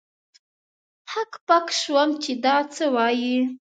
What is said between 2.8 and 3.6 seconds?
وايي.